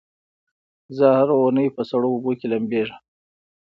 زه 0.97 1.05
هره 1.17 1.35
اونۍ 1.41 1.67
په 1.75 1.81
سړو 1.89 2.07
اوبو 2.13 2.31
کې 2.39 2.47
لمبېږم. 2.53 2.99